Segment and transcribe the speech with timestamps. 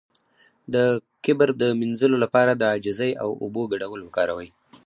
[0.73, 0.75] د
[1.25, 4.49] کبر د مینځلو لپاره د عاجزۍ او اوبو ګډول وکاروئ